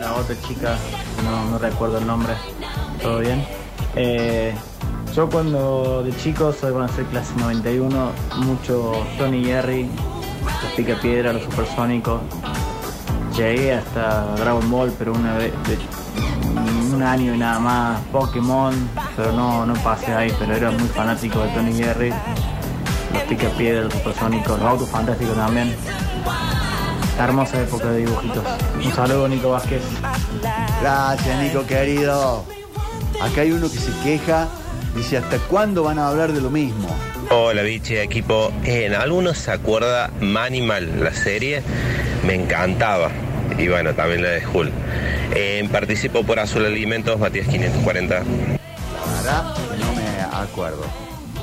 La 0.00 0.14
otra 0.14 0.34
chica, 0.46 0.76
no, 1.24 1.58
recuerdo 1.58 1.98
el 1.98 2.06
nombre, 2.06 2.34
todo 3.02 3.18
bien. 3.18 3.44
Eh, 3.96 4.54
yo 5.14 5.28
cuando 5.28 6.02
de 6.04 6.16
chico, 6.16 6.52
soy 6.52 6.72
a 6.80 6.88
ser 6.88 7.04
clase 7.06 7.32
91, 7.38 8.12
mucho 8.36 8.92
Tony 9.18 9.44
Jerry, 9.44 9.88
los 10.62 10.72
Picapiedra, 10.76 11.32
los 11.32 11.42
Supersónicos. 11.42 12.20
Llegué 13.36 13.72
hasta 13.74 14.24
Dragon 14.36 14.70
Ball, 14.70 14.92
pero 14.98 15.12
una 15.12 15.36
vez, 15.36 15.52
de- 15.68 15.97
un 16.98 17.04
año 17.04 17.32
y 17.32 17.38
nada 17.38 17.60
más, 17.60 18.00
Pokémon, 18.10 18.74
pero 19.16 19.30
no, 19.30 19.64
no 19.64 19.74
pasé 19.84 20.12
ahí, 20.12 20.32
pero 20.36 20.56
era 20.56 20.72
muy 20.72 20.88
fanático 20.88 21.40
de 21.44 21.48
Tony 21.50 21.72
Jerry, 21.72 22.12
los 23.12 23.22
Picapiedra, 23.22 23.82
los 23.82 23.92
Supersónicos, 23.92 24.58
los 24.58 24.68
Autos 24.68 24.88
Fantásticos 24.88 25.36
también. 25.36 25.76
Hermosa 27.16 27.62
época 27.62 27.90
de 27.90 27.98
dibujitos. 27.98 28.44
Un 28.84 28.92
saludo, 28.92 29.28
Nico 29.28 29.50
Vázquez. 29.50 29.80
Gracias, 30.80 31.40
Nico, 31.40 31.64
querido. 31.66 32.44
Acá 33.22 33.42
hay 33.42 33.52
uno 33.52 33.70
que 33.70 33.78
se 33.78 33.92
queja, 34.02 34.48
dice, 34.96 35.18
¿hasta 35.18 35.38
cuándo 35.38 35.84
van 35.84 36.00
a 36.00 36.08
hablar 36.08 36.32
de 36.32 36.40
lo 36.40 36.50
mismo? 36.50 36.88
Hola 37.30 37.62
biche 37.62 38.02
equipo, 38.02 38.50
en 38.64 38.94
algunos 38.94 39.38
se 39.38 39.52
acuerda 39.52 40.10
Manimal, 40.20 41.04
la 41.04 41.12
serie, 41.12 41.62
me 42.26 42.34
encantaba. 42.34 43.10
Y 43.56 43.68
bueno, 43.68 43.94
también 43.94 44.22
la 44.22 44.30
de 44.30 44.44
Hull. 44.46 44.72
Eh, 45.34 45.68
participo 45.70 46.22
por 46.24 46.38
Azul 46.38 46.64
Alimentos, 46.64 47.18
Matías 47.18 47.46
540. 47.48 48.14
La 48.14 48.22
verdad, 49.16 49.54
que 49.70 49.76
no 49.84 49.92
me 49.92 50.20
acuerdo. 50.44 50.82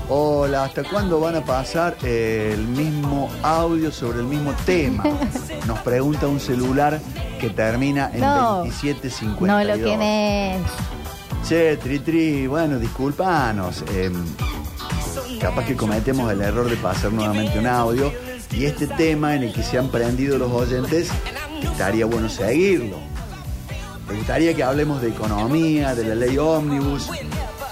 Hola, 0.08 0.66
¿hasta 0.66 0.84
cuándo 0.84 1.20
van 1.20 1.36
a 1.36 1.42
pasar 1.46 1.96
el 2.04 2.60
mismo 2.68 3.30
audio 3.42 3.92
sobre 3.92 4.20
el 4.20 4.26
mismo 4.26 4.54
tema? 4.66 5.04
Nos 5.68 5.80
pregunta 5.80 6.28
un 6.28 6.40
celular 6.40 7.00
que 7.40 7.50
termina 7.50 8.12
en 8.14 8.22
No. 8.22 8.58
2752. 8.66 9.48
No 9.48 9.64
lo 9.64 9.84
tienes. 9.84 10.62
Che, 11.48 11.78
Tri 11.78 12.00
Tri, 12.00 12.48
bueno, 12.48 12.80
discúlpanos. 12.80 13.84
eh, 13.94 14.12
capaz 15.40 15.66
que 15.66 15.76
cometemos 15.76 16.32
el 16.32 16.42
error 16.42 16.70
de 16.70 16.78
pasar 16.78 17.12
nuevamente 17.12 17.60
un 17.60 17.68
audio. 17.68 18.12
Y 18.52 18.66
este 18.66 18.88
tema 18.88 19.36
en 19.36 19.44
el 19.44 19.54
que 19.54 19.64
se 19.64 19.78
han 19.78 19.90
prendido 19.90 20.38
los 20.38 20.52
oyentes, 20.52 21.10
estaría 21.62 22.06
bueno 22.06 22.30
seguirlo. 22.30 22.98
¿Te 24.08 24.16
gustaría 24.16 24.54
que 24.54 24.64
hablemos 24.64 25.02
de 25.02 25.10
economía, 25.10 25.96
de 25.96 26.04
la 26.06 26.16
ley 26.16 26.38
ómnibus? 26.38 27.10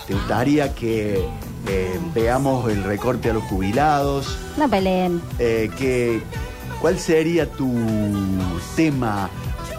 ¿Te 0.07 0.13
gustaría 0.13 0.73
que 0.73 1.25
eh, 1.67 1.99
veamos 2.13 2.69
el 2.71 2.83
recorte 2.83 3.29
a 3.29 3.33
los 3.33 3.43
jubilados? 3.43 4.37
No 4.57 4.67
peleen. 4.69 5.21
Eh, 5.39 5.69
que, 5.77 6.21
¿Cuál 6.81 6.99
sería 6.99 7.49
tu 7.49 7.71
tema 8.75 9.29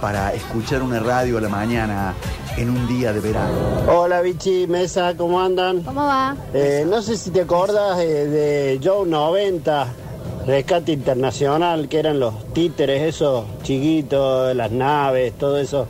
para 0.01 0.33
escuchar 0.33 0.83
una 0.83 1.01
radio 1.01 1.39
a 1.39 1.41
la 1.41 1.49
mañana 1.49 2.15
en 2.57 2.71
un 2.71 2.87
día 2.87 3.13
de 3.13 3.21
verano? 3.21 3.59
Hola 3.89 4.21
Vichy, 4.23 4.67
Mesa, 4.67 5.15
¿cómo 5.17 5.41
andan? 5.41 5.83
¿Cómo 5.83 6.03
va? 6.03 6.37
Eh, 6.55 6.87
no 6.89 7.03
sé 7.03 7.17
si 7.17 7.31
te 7.31 7.43
acordás 7.43 7.99
eh, 8.01 8.27
de 8.27 8.81
Joe 8.83 9.07
90, 9.07 9.87
Rescate 10.47 10.93
Internacional, 10.93 11.89
que 11.89 11.99
eran 11.99 12.21
los 12.21 12.53
títeres 12.53 13.03
esos 13.03 13.45
chiquitos, 13.63 14.55
las 14.55 14.71
naves, 14.71 15.35
todo 15.39 15.59
eso. 15.59 15.87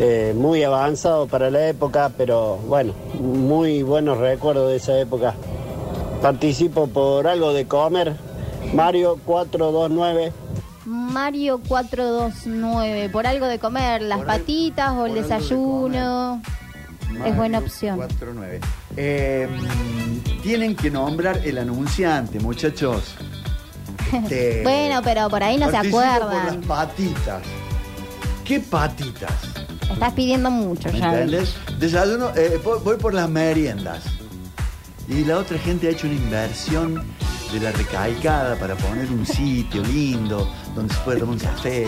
Eh, 0.00 0.32
muy 0.36 0.62
avanzado 0.64 1.26
para 1.28 1.50
la 1.50 1.68
época, 1.68 2.10
pero 2.16 2.56
bueno, 2.66 2.92
muy 3.20 3.82
buenos 3.82 4.18
recuerdos 4.18 4.70
de 4.70 4.76
esa 4.76 4.98
época. 4.98 5.34
Participo 6.22 6.86
por 6.86 7.26
algo 7.28 7.52
de 7.52 7.66
comer. 7.66 8.16
Mario 8.74 9.18
429. 9.24 10.32
Mario 10.86 11.60
429. 11.68 13.08
Por 13.10 13.26
algo 13.26 13.46
de 13.46 13.58
comer, 13.58 14.02
las 14.02 14.18
Por 14.18 14.30
al- 14.30 14.38
patitas 14.40 14.92
o 14.92 15.06
el 15.06 15.14
de 15.14 15.22
desayuno. 15.22 16.42
Es 17.24 17.36
buena 17.36 17.58
opción. 17.58 17.96
49. 17.96 18.60
Eh, 18.96 19.48
tienen 20.42 20.74
que 20.76 20.90
nombrar 20.90 21.38
el 21.44 21.58
anunciante, 21.58 22.38
muchachos. 22.40 23.14
Este, 24.12 24.62
Bueno, 24.64 25.02
pero 25.04 25.28
por 25.30 25.40
ahí 25.42 25.56
no 25.56 25.70
se 25.70 25.76
acuerdan. 25.76 26.20
Por 26.20 26.44
las 26.56 26.66
patitas. 26.66 27.42
¿Qué 28.44 28.58
patitas? 28.58 29.32
Estás 29.92 30.12
pidiendo 30.14 30.50
mucho 30.50 30.90
¿Me 30.92 30.98
ya. 31.00 31.10
entiendes? 31.20 31.54
Desayuno, 31.78 32.30
eh, 32.36 32.60
voy 32.64 32.96
por 32.96 33.14
las 33.14 33.28
meriendas. 33.28 34.04
Y 35.08 35.24
la 35.24 35.38
otra 35.38 35.58
gente 35.58 35.88
ha 35.88 35.90
hecho 35.90 36.06
una 36.06 36.16
inversión 36.16 37.02
de 37.52 37.60
la 37.60 37.72
recalcada 37.72 38.56
para 38.56 38.76
poner 38.76 39.10
un 39.10 39.26
sitio 39.26 39.82
lindo 39.82 40.48
donde 40.74 40.94
se 40.94 41.00
puede 41.00 41.18
tomar 41.18 41.34
un 41.34 41.40
café, 41.40 41.86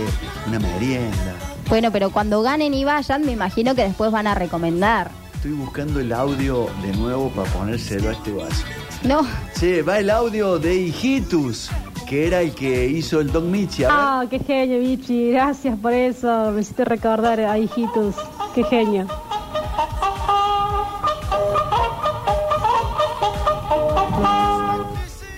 una 0.48 0.58
merienda. 0.58 1.34
Bueno, 1.68 1.92
pero 1.92 2.10
cuando 2.10 2.42
ganen 2.42 2.74
y 2.74 2.84
vayan, 2.84 3.24
me 3.24 3.32
imagino 3.32 3.74
que 3.74 3.82
después 3.84 4.10
van 4.10 4.26
a 4.26 4.34
recomendar. 4.34 5.10
Estoy 5.34 5.52
buscando 5.52 6.00
el 6.00 6.12
audio 6.12 6.68
de 6.82 6.96
nuevo 6.96 7.30
para 7.30 7.48
ponérselo 7.52 8.08
a 8.10 8.12
este 8.12 8.32
vaso. 8.32 8.64
No. 9.04 9.26
Che, 9.58 9.82
va 9.82 9.98
el 9.98 10.10
audio 10.10 10.58
de 10.58 10.74
Hijitus, 10.74 11.70
que 12.12 12.26
era 12.26 12.42
el 12.42 12.54
que 12.54 12.86
hizo 12.88 13.20
el 13.20 13.32
Don 13.32 13.50
Michi. 13.50 13.84
Ah, 13.88 14.26
qué 14.28 14.38
genio, 14.38 14.78
Vichy. 14.80 15.30
Gracias 15.30 15.78
por 15.78 15.94
eso. 15.94 16.50
Me 16.52 16.60
hiciste 16.60 16.84
recordar 16.84 17.40
a 17.40 17.58
hijitos. 17.58 18.16
Qué 18.54 18.62
genio. 18.64 19.06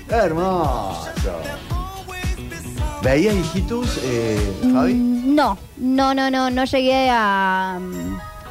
Hermoso. 0.09 1.33
¿Veías 3.03 3.35
Hijitus, 3.35 3.99
eh, 4.03 4.53
Javi? 4.73 4.95
Mm, 4.95 5.35
No, 5.35 5.59
no, 5.77 6.15
no, 6.15 6.31
no, 6.31 6.51
no 6.51 6.65
llegué 6.65 7.11
a, 7.11 7.79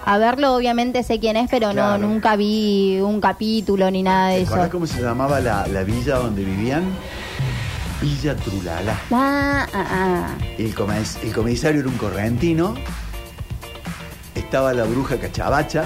a 0.05 0.17
verlo. 0.17 0.53
Obviamente 0.55 1.01
sé 1.03 1.19
quién 1.19 1.37
es, 1.37 1.49
pero 1.49 1.71
Claro. 1.71 1.97
no, 1.97 2.07
nunca 2.07 2.35
vi 2.35 2.99
un 3.01 3.19
capítulo 3.19 3.89
ni 3.89 4.03
nada 4.03 4.29
de 4.29 4.37
¿Te 4.37 4.41
eso. 4.43 4.51
acordás 4.53 4.71
cómo 4.71 4.85
se 4.87 5.01
llamaba 5.01 5.39
la, 5.39 5.65
la 5.67 5.83
villa 5.83 6.17
donde 6.17 6.43
vivían? 6.43 6.83
Villa 8.03 8.35
Trulala. 8.35 8.99
Ah, 9.11 9.65
ah, 9.73 9.85
ah. 9.89 10.35
El, 10.57 10.75
comis- 10.75 11.17
el 11.23 11.31
comisario 11.33 11.79
era 11.79 11.87
un 11.89 11.95
correntino. 11.97 12.75
Estaba 14.35 14.73
la 14.73 14.83
bruja 14.83 15.17
Cachabacha. 15.17 15.85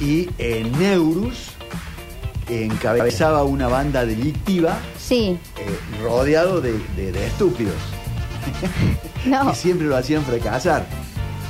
Y 0.00 0.28
eh, 0.38 0.68
Neurus 0.78 1.50
encabezaba 2.48 3.44
una 3.44 3.68
banda 3.68 4.06
delictiva 4.06 4.78
Sí, 4.98 5.38
eh, 5.56 5.78
rodeado 6.02 6.60
de, 6.60 6.72
de- 6.96 7.12
de 7.12 7.26
estúpidos. 7.26 7.74
no, 9.26 9.52
Y 9.52 9.54
siempre 9.54 9.86
lo 9.86 9.96
hacían 9.96 10.24
fracasar. 10.24 10.84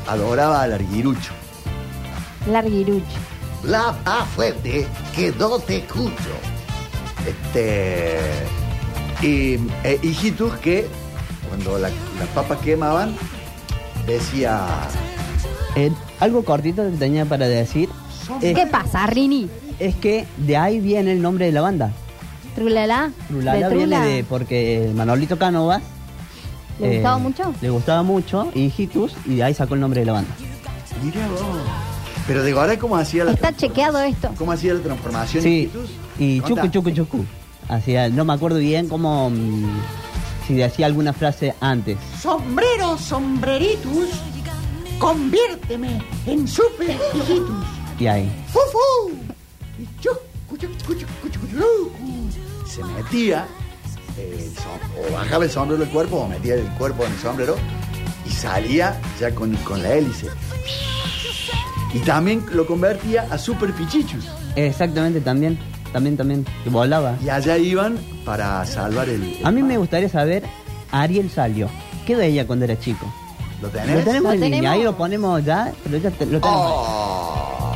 Adoraba 0.09 0.61
al 0.63 0.75
arguirucho. 0.75 1.33
larguirucho. 2.51 3.05
La 3.65 3.97
A 4.05 4.25
fuerte, 4.27 4.87
que 5.15 5.33
no 5.39 5.59
te 5.59 5.79
escucho. 5.79 6.35
Este. 7.27 8.19
Y 9.23 9.59
eh, 9.85 10.01
que 10.63 10.87
cuando 11.49 11.79
la- 11.79 11.91
las 12.19 12.29
papas 12.35 12.59
quemaban, 12.59 13.15
decía. 14.07 14.67
Eh, 15.77 15.91
algo 16.21 16.45
cortito 16.45 16.83
que 16.91 16.97
tenía 16.97 17.25
para 17.25 17.47
decir 17.49 17.89
es, 18.43 18.55
¿Qué 18.55 18.67
pasa, 18.67 19.07
Rini? 19.07 19.49
es 19.79 19.95
que 19.97 20.27
de 20.37 20.57
ahí 20.57 20.81
viene 20.81 21.13
el 21.13 21.23
nombre 21.23 21.47
de 21.47 21.53
la 21.53 21.61
banda. 21.61 21.93
¿Trulala? 22.55 23.13
Trulala 23.29 23.69
¿De 23.69 23.75
viene 23.75 23.97
Trula? 23.97 24.01
de 24.05 24.25
porque 24.25 24.91
Manolito 24.95 25.39
Cánovas 25.39 25.81
¿Le 26.81 26.95
gustaba 26.95 27.19
mucho? 27.19 27.55
Le 27.61 27.71
gustaba 27.71 28.03
mucho 28.03 28.51
y 28.55 28.65
Hijitus 28.67 29.13
y 29.27 29.37
de 29.37 29.43
ahí 29.45 29.55
sacó 29.55 29.75
el 29.75 29.81
nombre 29.81 30.01
de 30.01 30.07
la 30.07 30.13
banda. 30.13 30.31
Mira 31.03 31.27
vos. 31.29 31.41
Pero 32.27 32.45
digo, 32.45 32.61
ahora 32.61 32.79
cómo 32.79 32.97
hacía 32.97 33.25
la 33.25 33.33
Está 33.33 33.55
chequeado 33.55 33.99
esto. 34.01 34.31
¿Cómo 34.39 34.53
hacía 34.53 34.75
la 34.75 34.81
transformación 34.81 35.43
Sí, 35.43 35.71
hijitus? 35.73 35.91
y 36.19 36.41
chucu 36.43 36.67
chucu 36.69 36.91
chucu. 36.91 37.25
Hacía, 37.69 38.09
no 38.09 38.25
me 38.25 38.33
acuerdo 38.33 38.59
bien 38.59 38.89
cómo 38.89 39.29
mm, 39.31 39.81
si 40.47 40.55
decía 40.55 40.87
alguna 40.87 41.13
frase 41.13 41.55
antes. 41.61 41.99
Sombrero, 42.21 42.97
sombreritus, 42.99 44.09
conviérteme 44.99 46.03
en 46.27 46.49
super 46.49 46.97
hijitus. 47.15 47.65
Y 48.01 48.07
ahí. 48.07 48.31
¡Fufu! 48.49 49.17
Se 52.67 52.85
metía 52.85 53.47
el 54.19 54.55
som- 54.55 55.09
o 55.09 55.13
bajaba 55.13 55.45
el 55.45 55.51
sombrero 55.51 55.83
del 55.85 55.93
cuerpo 55.93 56.17
o 56.17 56.29
metía 56.29 56.55
el 56.55 56.67
cuerpo 56.79 57.05
en 57.05 57.13
el 57.13 57.19
sombrero 57.19 57.57
y 58.27 58.31
salía 58.31 59.01
ya 59.21 59.35
con, 59.35 59.55
con 59.59 59.83
la 59.83 59.95
hélice. 59.95 60.29
Y 61.95 61.99
también 62.01 62.45
lo 62.53 62.67
convertía 62.67 63.27
a 63.31 63.39
super 63.39 63.73
pichichus. 63.73 64.25
Exactamente, 64.57 65.21
también, 65.21 65.59
también, 65.93 66.17
también, 66.17 66.47
que 66.65 66.71
volaba. 66.71 67.17
Y 67.25 67.29
allá 67.29 67.57
iban 67.59 67.99
para 68.25 68.65
salvar 68.67 69.09
el. 69.09 69.23
el 69.23 69.47
A 69.47 69.51
mí 69.51 69.63
me 69.63 69.77
gustaría 69.79 70.09
saber, 70.09 70.45
Ariel 70.93 71.31
salió. 71.31 71.69
¿Qué 72.07 72.17
veía 72.17 72.47
cuando 72.47 72.65
era 72.65 72.79
chico? 72.79 73.13
¿Lo 73.61 73.69
Lo 73.69 73.73
tenés? 73.75 74.05
tenemos 74.05 74.23
¿Lo 74.23 74.33
en 74.35 74.41
línea, 74.41 74.59
tenemos? 74.61 74.77
ahí 74.79 74.83
lo 74.85 74.97
ponemos 74.97 75.45
ya, 75.45 75.73
pero 75.85 75.99
ya 75.99 76.11
te- 76.11 76.27
lo 76.27 76.41
tenemos. 76.41 76.73
Oh. 76.75 77.73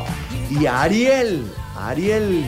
Y 0.50 0.67
Ariel, 0.67 1.44
Ariel, 1.79 2.44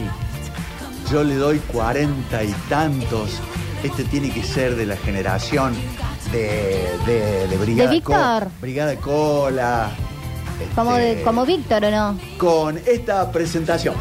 Yo 1.11 1.23
le 1.23 1.35
doy 1.35 1.59
cuarenta 1.59 2.43
y 2.43 2.53
tantos. 2.69 3.39
Este 3.83 4.05
tiene 4.05 4.31
que 4.33 4.43
ser 4.43 4.75
de 4.77 4.87
la 4.87 4.97
generación 4.97 5.75
de, 6.33 6.87
de, 7.07 7.47
de 7.49 7.57
Brigada 7.59 7.91
¿De 7.91 7.97
Víctor? 7.97 8.45
Co- 8.45 8.51
Brigada 8.63 8.97
Cola. 8.97 9.91
Como, 10.75 10.97
este, 10.97 11.17
de, 11.17 11.23
como 11.23 11.45
Víctor, 11.45 11.85
¿o 11.85 11.91
no? 11.91 12.19
Con 12.39 12.79
esta 12.87 13.31
presentación. 13.31 13.95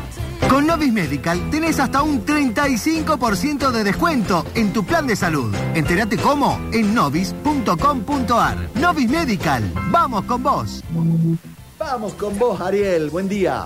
Con 0.50 0.68
Novis 0.68 0.94
Medical 0.94 1.50
tenés 1.50 1.80
hasta 1.80 2.04
un 2.04 2.25
35% 2.25 3.72
de 3.72 3.84
descuento 3.84 4.45
en 4.56 4.72
tu 4.72 4.84
plan 4.86 5.07
de 5.07 5.16
salud. 5.16 5.54
Entérate 5.74 6.18
cómo 6.18 6.60
en 6.72 6.94
novis.com.ar. 6.94 8.57
Novis 8.75 9.10
Medical, 9.10 9.63
vamos 9.90 10.24
con 10.25 10.44
vos. 10.44 10.84
Vamos 11.80 12.13
con 12.13 12.38
vos, 12.38 12.62
Ariel. 12.62 13.10
Buen 13.10 13.28
día. 13.28 13.66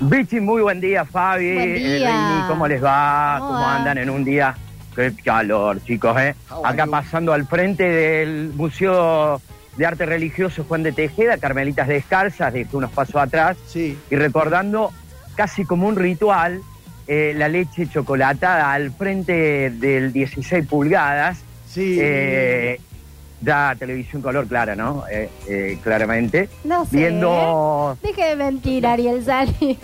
Bichi, 0.00 0.40
muy 0.40 0.62
buen 0.62 0.80
día, 0.80 1.04
Fabi. 1.04 1.54
Buen 1.54 1.76
eh, 1.76 1.98
día. 1.98 2.08
Rini, 2.08 2.48
¿cómo 2.48 2.66
les 2.66 2.82
va? 2.82 3.36
¿Cómo 3.38 3.58
andan 3.58 3.98
en 3.98 4.10
un 4.10 4.24
día? 4.24 4.56
Qué 4.96 5.14
calor, 5.24 5.82
chicos, 5.84 6.16
¿eh? 6.18 6.34
Are 6.50 6.60
Acá 6.64 6.86
pasando 6.86 7.32
al 7.32 7.46
frente 7.46 7.84
del 7.84 8.52
Museo 8.54 9.40
de 9.76 9.86
Arte 9.86 10.04
Religioso 10.04 10.64
Juan 10.64 10.82
de 10.82 10.92
Tejeda, 10.92 11.38
Carmelitas 11.38 11.88
Descalzas, 11.88 12.52
de 12.52 12.66
unos 12.72 12.90
pasos 12.90 13.16
atrás, 13.16 13.56
Sí. 13.66 13.96
y 14.10 14.16
recordando 14.16 14.92
casi 15.34 15.64
como 15.64 15.86
un 15.88 15.96
ritual 15.96 16.60
eh, 17.06 17.34
la 17.36 17.48
leche 17.48 17.88
chocolatada 17.88 18.72
al 18.72 18.90
frente 18.92 19.70
del 19.70 20.12
16 20.12 20.66
pulgadas. 20.66 21.38
Sí. 21.68 21.98
Eh, 22.00 22.80
ya 23.40 23.74
televisión 23.76 24.22
color 24.22 24.46
clara, 24.46 24.76
¿no? 24.76 25.04
Eh, 25.10 25.28
eh, 25.48 25.78
claramente. 25.82 26.48
No 26.62 26.84
sé. 26.84 26.96
Viendo 26.96 27.98
Deje 28.00 28.24
de 28.24 28.36
mentir, 28.36 28.86
Ariel 28.86 29.24
Salio. 29.24 29.76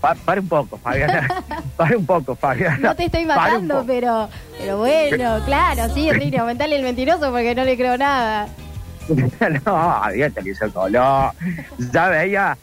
Pa- 0.00 0.14
para 0.14 0.40
un 0.40 0.48
poco, 0.48 0.76
Fabiana. 0.76 1.26
para 1.76 1.96
un 1.96 2.04
poco, 2.04 2.36
Fabiana. 2.36 2.76
No 2.90 2.94
te 2.94 3.06
estoy 3.06 3.24
matando, 3.24 3.84
pero, 3.86 4.28
pero 4.58 4.76
bueno, 4.78 5.40
claro, 5.46 5.92
sí, 5.94 6.12
Rini, 6.12 6.36
aumentale 6.36 6.76
el 6.76 6.82
mentiroso 6.82 7.30
porque 7.32 7.54
no 7.54 7.64
le 7.64 7.76
creo 7.76 7.96
nada. 7.96 8.48
no, 9.64 9.76
había 9.76 10.28
televisión 10.28 10.70
color. 10.70 11.32
Ya 11.92 12.08
veía 12.08 12.58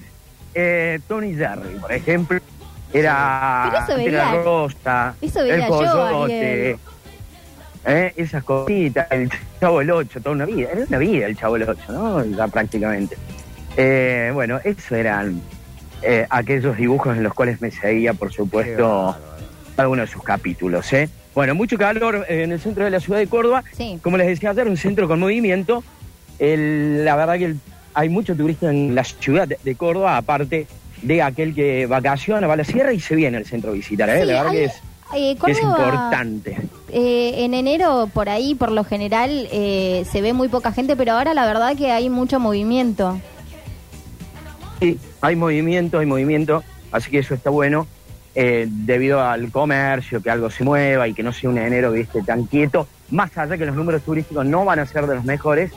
eh, 0.55 0.99
Tony 1.07 1.35
Jerry, 1.35 1.77
por 1.79 1.91
ejemplo. 1.91 2.39
Era 2.93 3.69
Pero 3.71 3.83
eso 3.83 4.09
era 4.09 4.31
veía- 4.31 4.43
Rosa, 4.43 5.15
eso 5.21 5.41
veía 5.41 5.55
el 5.55 5.61
yo, 5.61 5.67
coyote, 5.67 6.77
eh, 7.85 8.13
esas 8.15 8.43
cositas, 8.43 9.07
el 9.11 9.29
Chavo 9.59 9.81
el 9.81 9.91
Ocho, 9.91 10.21
toda 10.21 10.35
una 10.35 10.45
vida. 10.45 10.69
Era 10.71 10.85
una 10.87 10.97
vida 10.97 11.25
el 11.25 11.37
Chavo 11.37 11.57
el 11.57 11.63
Ocho, 11.69 11.91
¿no? 11.91 12.23
Ya 12.25 12.47
prácticamente. 12.47 13.17
Eh, 13.77 14.31
bueno, 14.33 14.59
esos 14.63 14.91
eran 14.93 15.41
eh, 16.01 16.25
aquellos 16.29 16.77
dibujos 16.77 17.17
en 17.17 17.23
los 17.23 17.33
cuales 17.33 17.59
me 17.61 17.69
seguía, 17.71 18.13
por 18.13 18.31
supuesto, 18.31 19.15
uno 19.77 20.01
de 20.01 20.07
sus 20.07 20.23
capítulos. 20.23 20.91
¿eh? 20.93 21.09
Bueno, 21.33 21.53
mucho 21.53 21.77
calor 21.77 22.25
en 22.29 22.53
el 22.53 22.59
centro 22.61 22.85
de 22.85 22.91
la 22.91 22.99
ciudad 23.01 23.19
de 23.19 23.27
Córdoba. 23.27 23.63
Sí. 23.75 23.99
Como 24.01 24.15
les 24.15 24.27
decía 24.27 24.51
ayer, 24.51 24.67
un 24.69 24.77
centro 24.77 25.07
con 25.07 25.19
movimiento. 25.19 25.83
El- 26.39 27.03
la 27.03 27.15
verdad 27.17 27.37
que 27.37 27.45
el- 27.45 27.59
hay 27.95 28.09
mucho 28.09 28.35
turista 28.35 28.69
en 28.69 28.93
la 28.93 29.03
ciudad 29.03 29.47
de, 29.47 29.75
Córdoba, 29.75 30.17
aparte 30.17 30.67
de 31.01 31.21
aquel 31.21 31.55
que 31.55 31.85
vacaciona, 31.87 32.45
va 32.45 32.53
a 32.53 32.57
la 32.57 32.63
sierra 32.65 32.93
y 32.93 32.99
se 32.99 33.15
viene 33.15 33.37
al 33.37 33.45
centro 33.45 33.71
a 33.71 33.73
visitar. 33.73 34.09
¿eh? 34.09 34.19
Sí, 34.19 34.25
la 34.25 34.33
verdad 34.33 34.47
hay- 34.51 34.57
que 34.57 34.63
es, 34.65 34.73
eh, 35.15 35.37
que 35.43 35.51
es 35.51 35.61
importante. 35.61 36.57
eh, 36.89 37.33
en 37.45 37.53
enero, 37.53 38.09
por 38.13 38.27
ahí, 38.27 38.53
por 38.53 38.71
lo 38.71 38.83
general, 38.83 39.47
eh, 39.51 40.05
se 40.11 40.21
ve 40.21 40.33
muy 40.33 40.49
poca 40.49 40.71
gente, 40.73 40.95
pero 40.97 41.13
ahora 41.13 41.33
la 41.33 41.45
verdad 41.45 41.75
que 41.75 41.91
hay 41.91 42.09
mucho 42.09 42.39
movimiento. 42.39 43.19
Sí, 44.81 44.99
hay 45.21 45.35
movimiento, 45.37 45.99
hay 45.99 46.05
movimiento, 46.05 46.63
así 46.91 47.09
que 47.09 47.19
eso 47.19 47.33
está 47.33 47.49
bueno. 47.49 47.87
debido 48.35 49.21
al 49.23 49.49
comercio, 49.49 50.21
que 50.21 50.29
algo 50.29 50.49
se 50.49 50.65
mueva 50.65 51.07
y 51.07 51.13
que 51.13 51.23
no 51.23 51.31
sea 51.31 51.49
un 51.49 51.57
enero 51.57 51.93
viste 51.93 52.21
tan 52.21 52.43
quieto, 52.47 52.85
más 53.09 53.37
allá 53.37 53.57
que 53.57 53.65
los 53.65 53.73
números 53.77 54.01
turísticos 54.01 54.45
no 54.45 54.65
van 54.65 54.79
a 54.79 54.85
ser 54.85 55.07
de 55.07 55.15
los 55.15 55.23
mejores, 55.23 55.71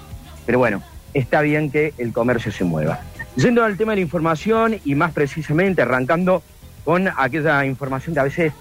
pero 0.44 0.58
bueno, 0.58 0.82
está 1.14 1.42
bien 1.42 1.70
que 1.70 1.94
el 1.98 2.12
comercio 2.12 2.52
se 2.52 2.64
mueva. 2.64 3.00
Yendo 3.36 3.62
al 3.64 3.76
tema 3.76 3.92
de 3.92 3.96
la 3.96 4.02
información 4.02 4.80
y 4.84 4.94
más 4.94 5.12
precisamente 5.12 5.82
arrancando 5.82 6.42
con 6.84 7.08
aquella 7.16 7.64
información 7.64 8.14
que 8.14 8.20
a 8.20 8.24
veces 8.24 8.52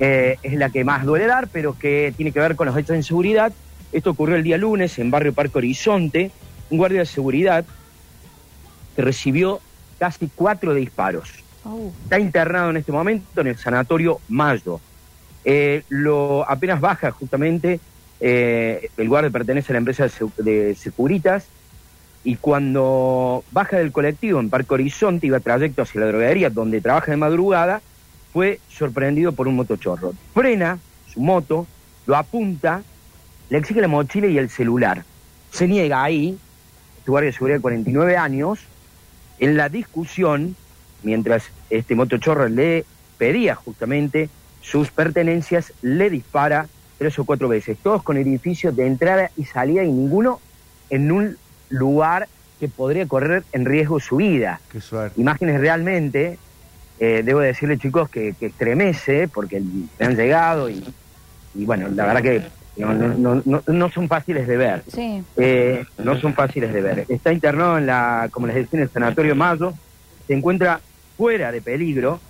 eh, 0.00 0.36
es 0.42 0.54
la 0.54 0.70
que 0.70 0.84
más 0.84 1.04
duele 1.04 1.26
dar, 1.26 1.48
pero 1.48 1.78
que 1.78 2.14
tiene 2.16 2.32
que 2.32 2.40
ver 2.40 2.56
con 2.56 2.66
los 2.66 2.76
hechos 2.76 2.90
de 2.90 2.98
inseguridad. 2.98 3.52
Esto 3.92 4.10
ocurrió 4.10 4.36
el 4.36 4.42
día 4.42 4.56
lunes 4.56 4.98
en 4.98 5.10
Barrio 5.10 5.32
Parque 5.32 5.58
Horizonte. 5.58 6.30
Un 6.70 6.78
guardia 6.78 7.00
de 7.00 7.06
seguridad 7.06 7.64
que 8.96 9.02
recibió 9.02 9.60
casi 9.98 10.30
cuatro 10.34 10.74
disparos. 10.74 11.30
Oh, 11.64 11.92
Está 12.04 12.18
internado 12.18 12.70
en 12.70 12.78
este 12.78 12.90
momento 12.90 13.40
en 13.40 13.48
el 13.48 13.58
sanatorio 13.58 14.20
Mayo. 14.28 14.80
Eh, 15.44 15.82
lo 15.88 16.48
apenas 16.48 16.80
baja 16.80 17.10
justamente, 17.10 17.80
eh, 18.20 18.88
el 18.96 19.08
guardia 19.08 19.30
pertenece 19.30 19.72
a 19.72 19.74
la 19.74 19.78
empresa 19.78 20.06
de, 20.06 20.42
de 20.42 20.74
Securitas 20.74 21.46
y 22.24 22.36
cuando 22.36 23.44
baja 23.50 23.78
del 23.78 23.92
colectivo 23.92 24.38
en 24.38 24.50
Parque 24.50 24.74
Horizonte, 24.74 25.26
iba 25.26 25.40
trayecto 25.40 25.82
hacia 25.82 26.00
la 26.00 26.06
droguería 26.06 26.50
donde 26.50 26.80
trabaja 26.80 27.10
de 27.10 27.16
madrugada, 27.16 27.82
fue 28.32 28.60
sorprendido 28.68 29.32
por 29.32 29.48
un 29.48 29.56
motochorro. 29.56 30.14
Frena 30.32 30.78
su 31.12 31.20
moto, 31.20 31.66
lo 32.06 32.16
apunta, 32.16 32.82
le 33.50 33.58
exige 33.58 33.80
la 33.80 33.88
mochila 33.88 34.28
y 34.28 34.38
el 34.38 34.48
celular. 34.48 35.04
Se 35.50 35.66
niega 35.66 36.02
ahí, 36.02 36.38
este 36.98 37.10
guardia 37.10 37.30
de 37.30 37.32
seguridad 37.32 37.58
de 37.58 37.62
49 37.62 38.16
años, 38.16 38.60
en 39.38 39.56
la 39.56 39.68
discusión, 39.68 40.54
mientras 41.02 41.44
este 41.70 41.94
motochorro 41.96 42.48
le 42.48 42.84
pedía 43.18 43.56
justamente 43.56 44.30
sus 44.60 44.90
pertenencias, 44.92 45.72
le 45.82 46.08
dispara 46.08 46.68
tres 46.98 47.18
o 47.18 47.24
cuatro 47.24 47.48
veces, 47.48 47.76
todos 47.82 48.04
con 48.04 48.16
edificios 48.16 48.76
de 48.76 48.86
entrada 48.86 49.30
y 49.36 49.44
salida 49.44 49.82
y 49.82 49.90
ninguno 49.90 50.40
en 50.88 51.10
un 51.10 51.36
lugar 51.72 52.28
que 52.58 52.68
podría 52.68 53.06
correr 53.06 53.44
en 53.52 53.64
riesgo 53.64 53.98
su 54.00 54.16
vida. 54.16 54.60
Qué 54.70 54.80
suerte. 54.80 55.20
Imágenes 55.20 55.60
realmente, 55.60 56.38
eh, 56.98 57.22
debo 57.24 57.40
decirle 57.40 57.78
chicos, 57.78 58.08
que, 58.08 58.34
que 58.38 58.46
estremece 58.46 59.26
porque 59.28 59.60
me 59.60 60.06
han 60.06 60.16
llegado 60.16 60.70
y, 60.70 60.84
y 61.54 61.64
bueno, 61.64 61.88
la 61.88 62.06
verdad 62.06 62.22
que 62.22 62.42
no, 62.76 62.94
no, 62.94 63.08
no, 63.14 63.42
no- 63.44 63.62
no 63.66 63.90
son 63.90 64.08
fáciles 64.08 64.46
de 64.46 64.56
ver. 64.56 64.84
sí. 64.86 65.22
Eh, 65.36 65.82
no 65.98 66.20
son 66.20 66.34
fáciles 66.34 66.72
de 66.74 66.80
ver. 66.82 67.06
Está 67.08 67.32
internado 67.32 67.78
en 67.78 67.86
la, 67.86 68.28
como 68.30 68.46
les 68.46 68.54
decía, 68.56 68.78
en 68.78 68.82
el 68.82 68.90
Sanatorio 68.90 69.34
Mayo. 69.34 69.72
Se 70.26 70.34
encuentra 70.34 70.80
fuera 71.16 71.50
de 71.50 71.62
peligro, 71.62 72.20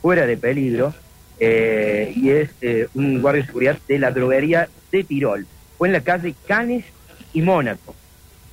fuera 0.00 0.26
de 0.26 0.36
peligro, 0.38 0.94
eh, 1.38 2.12
y 2.16 2.30
es 2.30 2.50
eh, 2.62 2.88
un 2.94 3.20
guardia 3.20 3.42
de 3.42 3.46
seguridad 3.48 3.78
de 3.86 3.98
la 3.98 4.10
droguería 4.10 4.68
de 4.90 5.04
Tirol. 5.04 5.46
Fue 5.76 5.88
en 5.88 5.92
la 5.92 6.00
calle 6.00 6.34
Canes 6.46 6.84
y 7.32 7.42
Mónaco, 7.42 7.94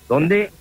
donde 0.08 0.52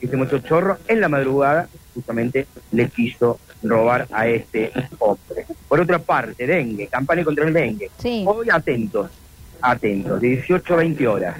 este 0.00 0.16
motochorro 0.16 0.78
en 0.88 1.00
la 1.00 1.08
madrugada 1.08 1.68
justamente 1.94 2.46
le 2.72 2.88
quiso 2.88 3.38
robar 3.62 4.08
a 4.10 4.26
este 4.26 4.72
hombre. 4.98 5.46
Por 5.68 5.80
otra 5.80 5.98
parte, 5.98 6.46
dengue, 6.46 6.88
campaña 6.88 7.24
contra 7.24 7.46
el 7.46 7.52
dengue. 7.52 7.90
Sí. 7.98 8.24
Hoy 8.26 8.48
atentos, 8.50 9.10
atentos, 9.60 10.20
de 10.20 10.28
18 10.28 10.74
a 10.74 10.76
20 10.78 11.08
horas. 11.08 11.36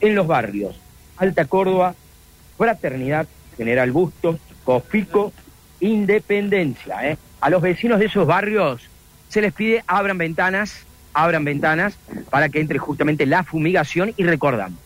En 0.00 0.14
los 0.14 0.26
barrios, 0.26 0.78
Alta 1.16 1.44
Córdoba, 1.46 1.94
Fraternidad, 2.56 3.26
General 3.56 3.90
Bustos, 3.92 4.36
Cofico, 4.64 5.32
Independencia. 5.80 7.10
¿eh? 7.10 7.16
A 7.40 7.48
los 7.48 7.62
vecinos 7.62 7.98
de 7.98 8.06
esos 8.06 8.26
barrios 8.26 8.82
se 9.30 9.40
les 9.40 9.52
pide 9.52 9.82
abran 9.86 10.18
ventanas, 10.18 10.84
abran 11.14 11.44
ventanas 11.44 11.96
para 12.28 12.48
que 12.48 12.60
entre 12.60 12.78
justamente 12.78 13.24
la 13.24 13.44
fumigación 13.44 14.12
y 14.16 14.24
recordamos, 14.24 14.78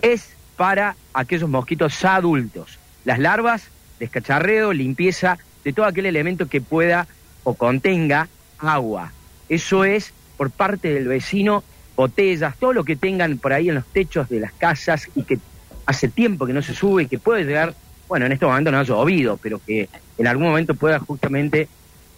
es 0.00 0.34
para 0.62 0.94
aquellos 1.12 1.50
mosquitos 1.50 2.04
adultos. 2.04 2.78
Las 3.04 3.18
larvas, 3.18 3.64
descacharreo, 3.98 4.72
limpieza 4.72 5.36
de 5.64 5.72
todo 5.72 5.86
aquel 5.86 6.06
elemento 6.06 6.46
que 6.46 6.60
pueda 6.60 7.08
o 7.42 7.54
contenga 7.54 8.28
agua. 8.58 9.10
Eso 9.48 9.84
es 9.84 10.14
por 10.36 10.52
parte 10.52 10.94
del 10.94 11.08
vecino, 11.08 11.64
botellas, 11.96 12.56
todo 12.58 12.74
lo 12.74 12.84
que 12.84 12.94
tengan 12.94 13.38
por 13.38 13.52
ahí 13.52 13.70
en 13.70 13.74
los 13.74 13.86
techos 13.86 14.28
de 14.28 14.38
las 14.38 14.52
casas 14.52 15.08
y 15.16 15.24
que 15.24 15.40
hace 15.84 16.06
tiempo 16.06 16.46
que 16.46 16.52
no 16.52 16.62
se 16.62 16.76
sube 16.76 17.02
y 17.02 17.06
que 17.06 17.18
puede 17.18 17.42
llegar, 17.42 17.74
bueno, 18.06 18.26
en 18.26 18.30
este 18.30 18.46
momento 18.46 18.70
no 18.70 18.78
ha 18.78 18.84
llovido, 18.84 19.38
pero 19.38 19.60
que 19.66 19.88
en 20.16 20.26
algún 20.28 20.46
momento 20.46 20.76
pueda 20.76 21.00
justamente 21.00 21.66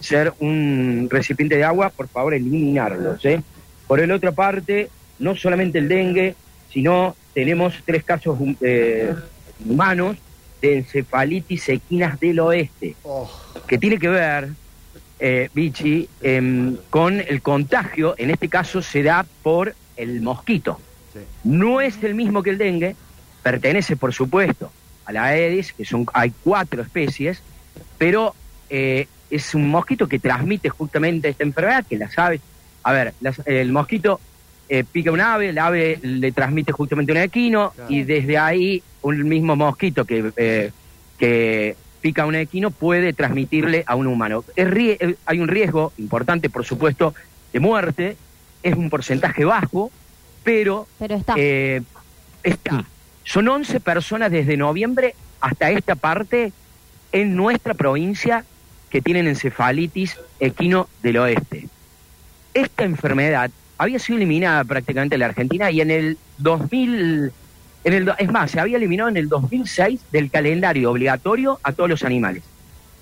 ser 0.01 0.35
un 0.41 1.09
recipiente 1.11 1.57
de 1.57 1.65
agua, 1.65 1.89
por 1.89 2.09
favor, 2.09 2.35
eliminarlos. 2.35 3.25
¿eh? 3.25 3.41
Por 3.87 4.01
el 4.01 4.13
otra 4.13 4.33
parte, 4.33 4.91
no 5.19 5.35
solamente 5.35 5.79
el 5.79 5.89
dengue, 5.89 6.35
sino 6.71 7.17
tenemos 7.35 7.75
tres 7.85 8.05
casos 8.05 8.39
eh, 8.61 9.15
humanos 9.69 10.17
de 10.63 10.79
encefalitis 10.79 11.69
equinas 11.69 12.19
del 12.21 12.41
oeste, 12.41 12.95
Oh, 13.05 13.29
que 13.67 13.77
tiene 13.79 13.99
que 13.99 14.09
ver, 14.09 14.49
eh, 15.19 15.49
Vichy, 15.53 16.09
em, 16.23 16.77
con 16.91 17.21
el 17.21 17.43
contagio, 17.43 18.15
en 18.19 18.31
este 18.31 18.49
caso 18.49 18.81
se 18.83 19.03
da 19.03 19.27
por 19.43 19.75
el 19.97 20.21
mosquito. 20.21 20.81
sí. 21.13 21.21
No 21.45 21.81
es 21.81 22.03
el 22.03 22.15
mismo 22.15 22.43
que 22.43 22.51
el 22.51 22.59
dengue, 22.59 22.97
pertenece 23.43 23.97
por 23.97 24.13
supuesto 24.15 24.71
a 25.05 25.13
la 25.13 25.25
Aedes, 25.25 25.73
que 25.73 25.85
son, 25.85 26.07
hay 26.15 26.33
cuatro 26.43 26.83
especies, 26.83 27.43
pero 27.99 28.35
eh, 28.71 29.07
es 29.31 29.55
un 29.55 29.69
mosquito 29.69 30.09
que 30.09 30.19
transmite 30.19 30.69
justamente 30.71 31.29
esta 31.29 31.45
enfermedad, 31.45 31.85
que 31.89 31.99
la 31.99 32.11
sabes. 32.11 32.41
A 32.83 32.93
ver, 32.93 33.13
las- 33.21 33.41
el 33.47 33.71
mosquito 33.73 34.21
eh, 34.69 34.85
pica 34.85 35.13
un 35.13 35.21
ave, 35.21 35.51
el 35.51 35.59
ave 35.59 35.99
le 36.03 36.33
transmite 36.33 36.73
justamente 36.73 37.13
un 37.13 37.19
equino 37.19 37.73
y 37.89 38.03
desde 38.03 38.39
ahí 38.39 38.83
un 39.03 39.29
mismo 39.29 39.57
mosquito 39.57 40.05
que, 40.05 40.33
eh, 40.37 40.71
que 41.19 41.77
pica 42.01 42.27
un 42.27 42.35
equino 42.35 42.71
puede 42.71 43.13
transmitirle 43.13 43.85
a 43.87 43.95
un 43.95 44.07
humano. 44.07 44.45
Es 44.57 44.69
eh, 44.77 45.17
hay 45.27 45.41
un 45.41 45.49
riesgo 45.49 45.93
importante, 45.99 46.51
por 46.51 46.65
supuesto, 46.65 47.15
de 47.53 47.61
muerte, 47.61 48.17
es 48.63 48.75
un 48.75 48.91
porcentaje 48.91 49.45
bajo, 49.45 49.91
pero 50.43 50.87
Pero 50.99 51.17
está. 51.17 51.35
eh, 51.37 51.83
está. 52.43 52.85
Son 53.25 53.49
11 53.49 53.81
personas 53.81 54.31
desde 54.31 54.57
noviembre 54.57 55.15
hasta 55.41 55.71
esta 55.71 55.95
parte 55.95 56.53
en 57.13 57.37
nuestra 57.37 57.75
provincia 57.75 58.45
que 58.91 59.01
tienen 59.01 59.27
encefalitis 59.27 60.19
equino 60.41 60.89
del 61.03 61.17
oeste. 61.19 61.69
Esta 62.53 62.85
enfermedad 62.85 63.51
había 63.79 63.99
sido 63.99 64.17
eliminada 64.17 64.65
prácticamente 64.65 65.17
en 65.17 65.21
la 65.21 65.27
Argentina 65.27 65.71
y 65.71 65.81
en 65.81 65.91
el 65.91 66.19
2000, 66.39 67.33
en 67.85 67.93
el, 67.93 68.13
es 68.19 68.31
más, 68.31 68.51
se 68.51 68.61
había 68.61 68.77
eliminado 68.77 69.09
en 69.09 69.17
el 69.17 69.29
2006 69.29 70.01
del 70.13 70.31
calendario 70.31 70.91
obligatorio 70.91 71.59
a 71.63 71.73
todos 71.73 71.91
los 71.91 72.05
animales. 72.05 72.43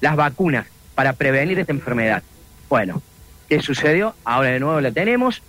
Las 0.01 0.17
vacunas 0.17 0.67
para 0.95 1.13
prevenir 1.13 1.59
esta 1.59 1.73
enfermedad. 1.73 2.23
Bueno, 2.69 3.03
¿qué 3.49 3.61
sucedió? 3.61 4.15
Ahora 4.25 4.51
de 4.51 4.61
nuevo 4.61 4.81
la 4.81 4.91
tenemos, 4.91 5.43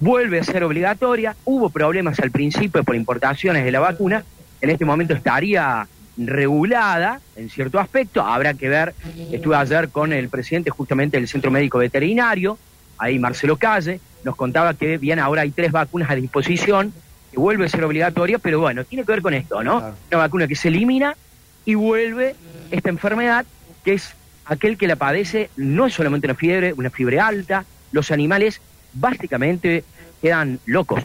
vuelve 0.00 0.40
a 0.40 0.44
ser 0.44 0.62
obligatoria, 0.62 1.36
hubo 1.44 1.70
problemas 1.70 2.20
al 2.20 2.30
principio 2.30 2.84
por 2.84 2.94
importaciones 2.94 3.64
de 3.64 3.72
la 3.72 3.80
vacuna, 3.80 4.24
en 4.60 4.70
este 4.70 4.84
momento 4.84 5.14
estaría 5.14 5.86
regulada 6.16 7.20
en 7.36 7.50
cierto 7.50 7.78
aspecto, 7.78 8.22
habrá 8.22 8.54
que 8.54 8.68
ver, 8.68 8.94
estuve 9.30 9.56
ayer 9.56 9.90
con 9.90 10.12
el 10.12 10.28
presidente 10.28 10.70
justamente 10.70 11.18
del 11.18 11.28
Centro 11.28 11.50
Médico 11.50 11.78
Veterinario, 11.78 12.58
ahí 12.98 13.18
Marcelo 13.18 13.56
Calle, 13.56 14.00
nos 14.24 14.36
contaba 14.36 14.74
que 14.74 14.98
bien 14.98 15.18
ahora 15.18 15.42
hay 15.42 15.50
tres 15.50 15.70
vacunas 15.72 16.10
a 16.10 16.14
disposición, 16.14 16.92
que 17.30 17.38
vuelve 17.38 17.66
a 17.66 17.68
ser 17.68 17.84
obligatoria, 17.84 18.38
pero 18.38 18.60
bueno, 18.60 18.84
tiene 18.84 19.04
que 19.04 19.12
ver 19.12 19.22
con 19.22 19.34
esto, 19.34 19.62
¿no? 19.62 19.78
Una 20.10 20.18
vacuna 20.18 20.48
que 20.48 20.54
se 20.56 20.68
elimina 20.68 21.16
y 21.64 21.74
vuelve 21.74 22.34
esta 22.70 22.88
enfermedad, 22.90 23.44
que 23.84 23.94
es 23.94 24.12
aquel 24.44 24.76
que 24.78 24.86
la 24.86 24.96
padece, 24.96 25.50
no 25.56 25.86
es 25.86 25.94
solamente 25.94 26.26
una 26.26 26.34
fiebre, 26.36 26.72
una 26.72 26.90
fiebre 26.90 27.18
alta, 27.20 27.64
los 27.92 28.10
animales 28.10 28.60
básicamente 28.92 29.84
quedan 30.22 30.58
locos, 30.66 31.02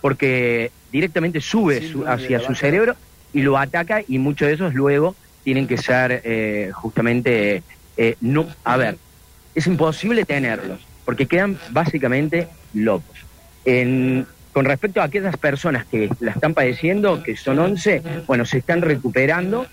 porque 0.00 0.70
directamente 0.90 1.40
sube 1.40 1.82
su- 1.82 2.04
hacia 2.06 2.40
su 2.40 2.54
cerebro 2.54 2.96
y 3.32 3.42
lo 3.42 3.58
ataca 3.58 4.02
y 4.06 4.18
muchos 4.18 4.48
de 4.48 4.54
esos 4.54 4.74
luego 4.74 5.14
tienen 5.42 5.66
que 5.66 5.76
ser 5.76 6.22
eh, 6.24 6.70
justamente, 6.72 7.62
eh, 7.96 8.16
no, 8.20 8.46
a 8.64 8.76
ver, 8.76 8.96
es 9.54 9.66
imposible 9.66 10.24
tenerlos, 10.24 10.80
porque 11.04 11.26
quedan 11.26 11.58
básicamente 11.70 12.48
locos. 12.72 13.16
Con 14.54 14.64
respecto 14.66 15.00
a 15.00 15.04
aquellas 15.04 15.36
personas 15.36 15.84
que 15.84 16.08
la 16.20 16.30
están 16.30 16.54
padeciendo, 16.54 17.24
que 17.24 17.36
son 17.36 17.58
11, 17.58 18.02
bueno, 18.28 18.44
se 18.46 18.58
están 18.58 18.82
recuperando 18.82 19.66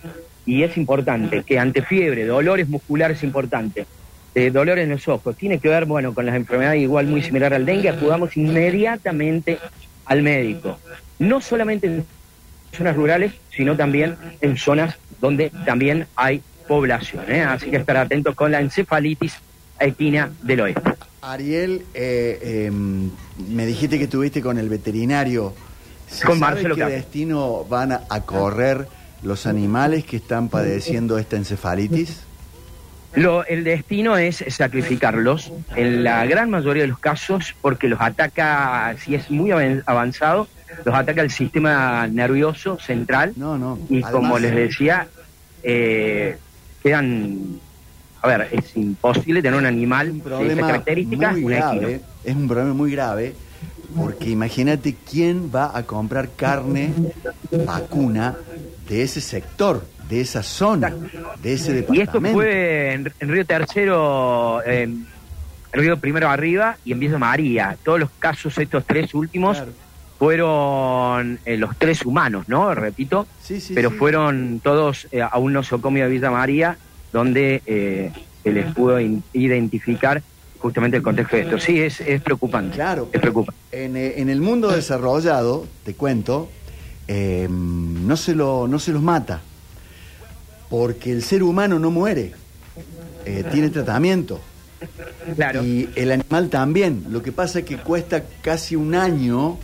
y 0.44 0.64
es 0.64 0.76
importante 0.76 1.44
que 1.44 1.60
ante 1.60 1.84
fiebre, 1.84 2.26
dolores 2.26 2.68
musculares 2.68 3.22
importantes, 3.22 3.86
eh, 4.34 4.50
dolores 4.50 4.86
en 4.86 4.90
los 4.90 5.08
ojos, 5.08 5.38
tiene 5.38 5.60
que 5.60 5.70
ver, 5.70 5.86
bueno, 5.86 6.16
con 6.16 6.26
las 6.26 6.36
enfermedades 6.36 6.82
igual 6.82 7.06
muy 7.06 7.22
similar 7.22 7.54
al 7.54 7.64
dengue, 7.64 7.90
acudamos 7.90 8.36
inmediatamente 8.38 9.60
al 10.06 10.24
médico. 10.24 10.80
No 11.20 11.42
solamente 11.42 11.86
en 11.86 12.06
zonas 12.76 12.96
rurales, 12.96 13.34
sino 13.52 13.78
también 13.78 14.16
en 14.42 14.58
zonas 14.58 14.98
donde 15.20 15.52
también 15.64 16.08
hay 16.16 16.42
población. 16.68 17.26
¿eh? 17.28 17.42
Así 17.42 17.70
que 17.70 17.78
estar 17.78 17.98
atentos 17.98 18.34
con 18.34 18.52
la 18.52 18.62
encefalitis 18.62 19.36
equina 19.80 20.32
del 20.42 20.62
oeste. 20.62 20.92
Ariel, 21.22 21.86
eh, 21.94 22.66
em, 22.68 23.10
me 23.50 23.66
dijiste 23.66 23.98
que 23.98 24.06
estuviste 24.06 24.42
con 24.42 24.58
el 24.58 24.70
veterinario. 24.70 25.54
¿Se 26.10 26.26
Con 26.26 26.40
sabe 26.40 26.54
Marcelo 26.56 26.76
qué 26.76 26.86
destino 26.86 27.64
van 27.70 27.92
a, 27.92 28.02
a 28.10 28.22
correr 28.22 28.88
los 29.24 29.46
animales 29.46 30.04
que 30.04 30.18
están 30.18 30.50
padeciendo 30.50 31.18
esta 31.18 31.38
encefalitis? 31.38 32.22
Lo, 33.14 33.46
el 33.46 33.64
destino 33.64 34.18
es 34.18 34.44
sacrificarlos 34.48 35.52
en 35.76 36.04
la 36.04 36.26
gran 36.26 36.50
mayoría 36.50 36.84
de 36.84 36.88
los 36.88 37.00
casos 37.00 37.54
porque 37.62 37.88
los 37.88 38.00
ataca, 38.02 38.96
si 39.04 39.16
es 39.16 39.30
muy 39.30 39.52
avan- 39.52 39.84
avanzado, 39.86 40.48
los 40.86 40.96
ataca 40.96 41.22
el 41.22 41.30
sistema 41.30 42.08
nervioso 42.08 42.80
central 42.80 43.34
y 43.90 44.02
como 44.02 44.40
les 44.40 44.56
decía, 44.56 45.08
eh, 45.62 46.38
quedan, 46.82 47.60
a 48.22 48.28
ver, 48.28 48.48
es 48.52 48.76
imposible 48.78 49.42
tener 49.42 49.58
un 49.60 49.66
animal 49.66 50.12
de 50.12 50.18
esa 50.18 50.24
problema 50.30 50.68
característica, 50.68 51.32
muy 51.32 51.44
un 51.44 51.54
equino. 51.54 51.72
grave, 51.72 52.02
es 52.24 52.36
un 52.36 52.48
problema 52.48 52.74
muy 52.74 52.92
grave, 52.92 53.36
porque 53.96 54.30
imagínate 54.30 54.96
quién 55.10 55.52
va 55.54 55.76
a 55.78 55.84
comprar 55.84 56.30
carne 56.36 56.94
vacuna 57.66 58.36
de 58.88 59.04
ese 59.04 59.22
sector, 59.22 59.86
de 60.08 60.22
esa 60.22 60.44
zona, 60.44 60.94
de 61.42 61.54
ese 61.54 61.72
Y 61.72 61.76
departamento. 61.76 62.18
esto 62.20 62.34
fue 62.34 62.94
en, 62.94 63.14
en 63.20 63.30
Río 63.30 63.46
Tercero, 63.46 64.64
en 64.66 65.08
Río 65.74 65.98
Primero 65.98 66.30
Arriba 66.30 66.78
y 66.86 66.92
en 66.92 67.00
Villa 67.00 67.18
María. 67.18 67.78
Todos 67.84 68.00
los 68.00 68.10
casos, 68.20 68.58
estos 68.58 68.86
tres 68.86 69.14
últimos, 69.14 69.64
fueron 70.20 71.40
eh, 71.46 71.58
los 71.58 71.76
tres 71.78 72.06
humanos, 72.06 72.48
¿no? 72.48 72.76
Repito, 72.76 73.26
pero 73.74 73.90
sí. 73.90 73.96
fueron 73.98 74.60
todos 74.64 75.08
eh, 75.12 75.22
a 75.22 75.38
un 75.40 75.54
nosocomio 75.54 76.04
de 76.04 76.12
Villa 76.12 76.30
María, 76.30 76.78
donde 77.12 77.62
eh, 77.66 78.12
se 78.44 78.52
les 78.52 78.74
pudo 78.74 79.00
identificar 79.34 80.22
justamente 80.60 80.98
el 80.98 81.04
contexto 81.04 81.36
de 81.36 81.42
esto. 81.44 81.60
Sí, 81.60 81.80
es, 81.80 82.02
es 82.02 82.22
preocupante. 82.22 82.76
Claro. 82.76 83.10
Es 83.12 83.20
preocupante. 83.20 83.60
En, 83.72 83.98
eh, 83.98 84.14
en 84.18 84.30
el 84.30 84.42
mundo 84.42 84.70
desarrollado, 84.70 85.66
te 85.84 85.96
cuento, 85.96 86.50
eh, 87.08 87.48
no, 87.50 88.16
se 88.16 88.36
lo, 88.36 88.68
no 88.68 88.80
se 88.80 88.92
los 88.92 89.02
mata, 89.02 89.42
porque 90.70 91.12
el 91.12 91.24
ser 91.24 91.44
humano 91.44 91.80
no 91.80 91.92
muere, 91.92 92.34
eh, 93.26 93.44
tiene 93.52 93.70
tratamiento. 93.70 94.40
Y 95.64 95.90
el 95.96 96.12
animal 96.12 96.50
también. 96.50 97.06
Lo 97.10 97.22
que 97.22 97.32
pasa 97.32 97.60
es 97.60 97.66
que 97.66 97.78
cuesta 97.78 98.24
casi 98.42 98.76
un 98.76 98.96
año 98.96 99.58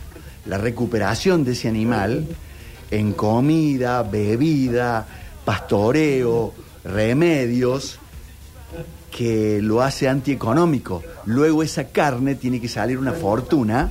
la 0.46 0.58
recuperación 0.58 1.44
de 1.44 1.52
ese 1.52 1.68
animal 1.68 2.26
en 2.90 3.12
comida, 3.12 4.02
bebida, 4.02 5.06
pastoreo, 5.44 6.54
remedios, 6.84 7.98
que 9.10 9.60
lo 9.62 9.82
hace 9.82 10.08
antieconómico. 10.08 11.02
Luego 11.24 11.62
esa 11.62 11.84
carne 11.88 12.34
tiene 12.34 12.60
que 12.60 12.68
salir 12.68 12.98
una 12.98 13.12
fortuna 13.12 13.90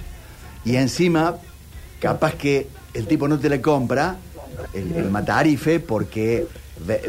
y 0.64 0.76
encima 0.76 1.36
capaz 2.00 2.36
que 2.36 2.68
el 2.94 3.08
tipo 3.08 3.28
no 3.28 3.40
te 3.40 3.50
la 3.50 3.62
compra, 3.62 4.18
el, 4.74 4.92
el 4.94 5.10
matarife, 5.10 5.80
porque 5.80 6.48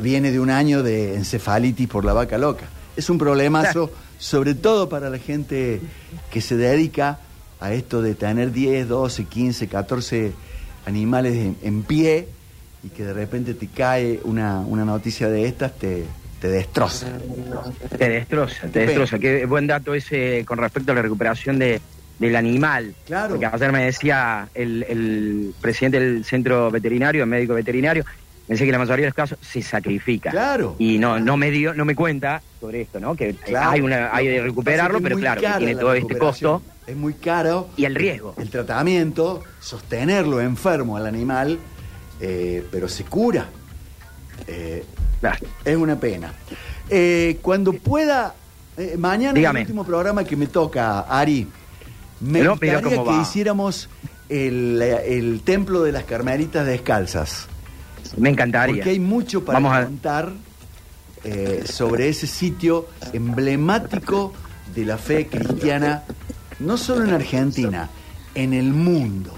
viene 0.00 0.30
de 0.32 0.40
un 0.40 0.50
año 0.50 0.82
de 0.82 1.14
encefalitis 1.14 1.88
por 1.88 2.04
la 2.04 2.12
vaca 2.12 2.38
loca. 2.38 2.66
Es 2.96 3.10
un 3.10 3.18
problemazo, 3.18 3.90
sobre 4.18 4.54
todo 4.54 4.88
para 4.88 5.10
la 5.10 5.18
gente 5.18 5.80
que 6.30 6.40
se 6.40 6.56
dedica 6.56 7.20
a 7.60 7.72
esto 7.72 8.02
de 8.02 8.14
tener 8.14 8.52
10, 8.52 8.88
12, 8.88 9.24
15, 9.24 9.68
14 9.68 10.32
animales 10.86 11.34
en, 11.34 11.56
en 11.62 11.82
pie 11.82 12.28
y 12.82 12.88
que 12.88 13.04
de 13.04 13.12
repente 13.12 13.54
te 13.54 13.66
cae 13.68 14.20
una, 14.24 14.60
una 14.60 14.84
noticia 14.84 15.28
de 15.28 15.46
estas, 15.46 15.76
te, 15.78 16.04
te 16.40 16.48
destroza. 16.48 17.06
Te 17.98 18.08
destroza, 18.08 18.68
te 18.68 18.86
destroza. 18.86 19.18
Qué 19.18 19.46
buen 19.46 19.66
dato 19.66 19.94
ese 19.94 20.44
con 20.46 20.58
respecto 20.58 20.92
a 20.92 20.94
la 20.94 21.02
recuperación 21.02 21.58
de, 21.58 21.80
del 22.18 22.36
animal. 22.36 22.94
Claro. 23.06 23.30
Porque 23.30 23.46
ayer 23.46 23.72
me 23.72 23.84
decía 23.84 24.48
el, 24.54 24.84
el 24.88 25.54
presidente 25.60 25.98
del 25.98 26.24
centro 26.24 26.70
veterinario, 26.70 27.24
el 27.24 27.28
médico 27.28 27.54
veterinario, 27.54 28.04
me 28.46 28.54
decía 28.54 28.66
que 28.66 28.72
la 28.72 28.78
mayoría 28.78 29.02
de 29.04 29.08
los 29.10 29.14
casos 29.14 29.38
se 29.42 29.60
sacrifica. 29.60 30.30
Claro. 30.30 30.76
Y 30.78 30.98
no, 30.98 31.18
no 31.20 31.36
me 31.36 31.50
dio, 31.50 31.74
no 31.74 31.84
me 31.84 31.94
cuenta 31.94 32.40
sobre 32.60 32.80
esto, 32.82 32.98
¿no? 32.98 33.14
Que 33.14 33.34
Claro. 33.34 33.70
hay 33.70 33.80
una, 33.82 34.14
hay 34.14 34.28
de 34.28 34.40
recuperarlo, 34.42 35.00
pero 35.02 35.18
claro, 35.18 35.40
que 35.40 35.48
tiene 35.58 35.74
todo 35.74 35.92
este 35.94 36.16
costo. 36.16 36.62
Es 36.86 36.96
muy 36.96 37.12
caro. 37.12 37.68
Y 37.76 37.84
el 37.84 37.94
riesgo. 37.94 38.34
El 38.38 38.48
tratamiento, 38.48 39.42
sostenerlo 39.60 40.40
enfermo 40.40 40.96
al 40.96 41.06
animal, 41.06 41.58
eh, 42.20 42.66
pero 42.70 42.88
se 42.88 43.04
cura. 43.04 43.48
Eh, 44.46 44.84
Es 45.64 45.76
una 45.76 45.98
pena. 45.98 46.32
Eh, 46.88 47.38
cuando 47.42 47.72
pueda, 47.72 48.34
mañana 48.98 49.32
Dígame. 49.34 49.60
el 49.60 49.66
último 49.66 49.84
programa 49.84 50.24
que 50.24 50.36
me 50.36 50.46
toca, 50.46 51.00
Ari, 51.00 51.46
me 52.20 52.40
No, 52.42 52.50
gustaría 52.52 52.80
que 52.82 52.96
va. 52.96 53.20
hiciéramos 53.22 53.88
el, 54.28 54.80
el 54.82 55.40
templo 55.44 55.82
de 55.82 55.92
las 55.92 56.04
carmelitas 56.04 56.66
descalzas. 56.66 57.46
Me 58.16 58.30
encantaría. 58.30 58.76
Porque 58.76 58.90
hay 58.90 59.00
mucho 59.00 59.44
para 59.44 59.58
Vamos 59.60 59.84
contar 59.86 60.32
sobre 61.64 62.08
ese 62.08 62.26
sitio 62.26 62.86
emblemático 63.12 64.32
de 64.74 64.84
la 64.84 64.96
fe 64.98 65.26
cristiana, 65.26 66.04
no 66.60 66.76
solo 66.78 67.04
en 67.04 67.10
Argentina, 67.12 67.90
en 68.34 68.52
el 68.54 68.72
mundo. 68.72 69.34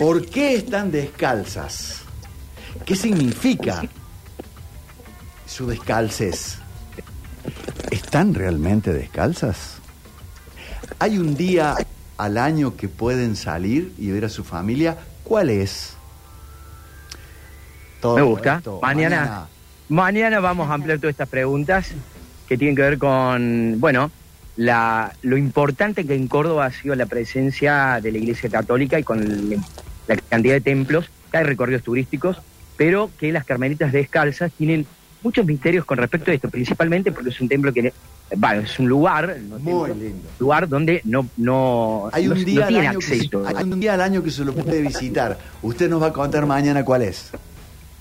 ¿Por 0.00 0.24
qué 0.24 0.54
están 0.54 0.90
descalzas? 0.90 2.00
¿Qué 2.86 2.96
significa 2.96 3.82
su 5.46 5.66
descalcez? 5.66 6.56
¿Están 7.90 8.32
realmente 8.32 8.94
descalzas? 8.94 9.76
¿Hay 10.98 11.18
un 11.18 11.36
día 11.36 11.74
al 12.16 12.38
año 12.38 12.76
que 12.78 12.88
pueden 12.88 13.36
salir 13.36 13.92
y 13.98 14.10
ver 14.10 14.24
a 14.24 14.30
su 14.30 14.42
familia? 14.42 14.96
¿Cuál 15.22 15.50
es? 15.50 15.94
Todo 18.00 18.16
Me 18.16 18.22
gusta. 18.22 18.56
esto, 18.56 18.78
Mañana, 18.80 19.48
mañana 19.90 20.40
vamos 20.40 20.70
a 20.70 20.74
ampliar 20.74 20.98
todas 20.98 21.12
estas 21.12 21.28
preguntas 21.28 21.88
que 22.48 22.56
tienen 22.56 22.74
que 22.74 22.80
ver 22.82 22.96
con, 22.96 23.76
bueno, 23.78 24.10
la, 24.56 25.12
lo 25.20 25.36
importante 25.36 26.06
que 26.06 26.14
en 26.14 26.26
Córdoba 26.26 26.64
ha 26.64 26.72
sido 26.72 26.94
la 26.94 27.04
presencia 27.04 28.00
de 28.02 28.12
la 28.12 28.16
Iglesia 28.18 28.48
Católica 28.48 28.98
y 28.98 29.02
con 29.04 29.20
el- 29.22 29.60
la 30.14 30.22
cantidad 30.28 30.54
de 30.54 30.60
templos, 30.60 31.10
que 31.30 31.38
hay 31.38 31.44
recorridos 31.44 31.82
turísticos, 31.82 32.38
pero 32.76 33.10
que 33.18 33.32
las 33.32 33.44
Carmelitas 33.44 33.92
Descalzas 33.92 34.50
tienen 34.52 34.86
muchos 35.22 35.44
misterios 35.44 35.84
con 35.84 35.98
respecto 35.98 36.30
a 36.30 36.34
esto, 36.34 36.48
principalmente 36.48 37.12
porque 37.12 37.28
es 37.30 37.40
un 37.40 37.48
templo 37.48 37.72
que, 37.72 37.92
bueno, 38.36 38.62
es 38.62 38.78
un 38.78 38.88
lugar, 38.88 39.36
no 39.48 39.58
Muy 39.58 39.88
templo, 39.90 40.04
lindo. 40.04 40.28
lugar 40.38 40.68
donde 40.68 41.02
no, 41.04 41.26
no, 41.36 42.08
Hay 42.12 42.26
no- 42.26 42.32
un 42.32 42.38
no 42.38 42.44
día, 42.44 42.62
al 42.66 42.68
tiene 42.72 42.88
año 42.88 42.98
que 43.00 43.04
se, 43.06 43.14
acceso. 43.16 43.44
hay 43.46 43.64
un 43.64 43.80
día 43.80 43.94
al 43.94 44.00
año 44.00 44.22
que 44.22 44.30
se 44.30 44.44
lo 44.44 44.54
puede 44.54 44.80
visitar. 44.80 45.38
Usted 45.62 45.90
nos 45.90 46.00
va 46.02 46.06
a 46.06 46.12
contar 46.12 46.46
mañana 46.46 46.84
cuál 46.84 47.02
es. 47.02 47.30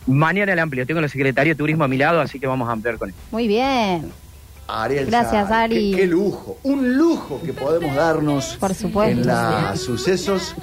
Mañana 0.08 0.54
el 0.54 0.60
amplio. 0.60 0.88
Tengo 0.88 1.02
la 1.02 1.10
secretaria 1.10 1.54
de 1.54 1.58
Turismo 1.58 1.84
a 1.84 1.88
mi 1.88 1.98
lado, 1.98 2.22
así 2.22 2.40
que 2.40 2.48
vamos 2.48 2.68
a 2.70 2.72
ampliar 2.72 2.98
con 2.98 3.10
él. 3.10 3.16
Muy 3.32 3.48
bien. 3.48 4.10
Ariel 4.70 5.08
Gracias, 5.08 5.52
Ari. 5.52 5.92
Qué, 5.92 5.98
qué 5.98 6.08
lujo, 6.08 6.58
un 6.64 6.98
lujo 6.98 7.42
que 7.44 7.54
podemos 7.54 7.96
darnos 7.96 8.58
Por 8.60 8.74
supuesto. 8.74 9.22
en 9.22 9.28
los 9.28 9.82
sucesos 9.82 10.56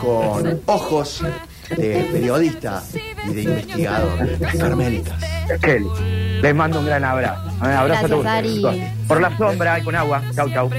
con 0.00 0.60
ojos 0.66 1.22
de 1.70 2.08
periodista 2.12 2.82
y 3.28 3.34
de 3.34 3.42
investigador. 3.42 4.28
Las 4.38 4.54
Carmelitas. 4.54 5.18
Kelly, 5.62 6.40
les 6.42 6.54
mando 6.54 6.80
un 6.80 6.86
gran 6.86 7.04
abrazo. 7.04 7.50
Un 7.60 7.66
abrazo 7.66 8.06
a 8.06 8.08
todos. 8.08 8.26
Ari. 8.26 8.62
Por 9.08 9.20
la 9.20 9.36
sombra 9.36 9.78
y 9.78 9.82
con 9.82 9.94
agua. 9.94 10.22
Chau, 10.34 10.50
chau. 10.50 10.70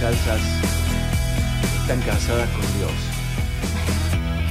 Descalzas 0.00 0.40
están 1.82 2.00
casadas 2.02 2.48
con 2.50 2.78
Dios. 2.78 3.09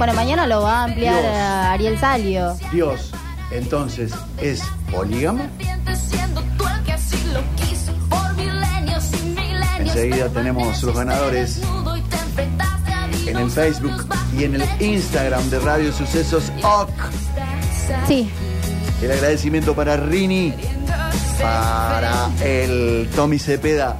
Bueno, 0.00 0.14
mañana 0.14 0.46
lo 0.46 0.62
va 0.62 0.80
a 0.80 0.84
ampliar 0.84 1.20
Dios. 1.20 1.34
Ariel 1.34 1.98
Salio. 1.98 2.56
Dios, 2.72 3.10
entonces, 3.50 4.14
¿es 4.40 4.62
polígamo? 4.90 5.46
Enseguida 9.78 10.30
tenemos 10.30 10.82
los 10.82 10.96
ganadores 10.96 11.60
en 13.26 13.36
el 13.36 13.50
Facebook 13.50 14.06
y 14.38 14.44
en 14.44 14.54
el 14.54 14.82
Instagram 14.82 15.50
de 15.50 15.58
Radio 15.58 15.92
Sucesos 15.92 16.50
OC. 16.62 16.88
Sí, 18.08 18.30
El 19.02 19.12
agradecimiento 19.12 19.74
para 19.74 19.98
Rini, 19.98 20.54
para 21.42 22.30
el 22.42 23.10
Tommy 23.14 23.38
Cepeda 23.38 23.98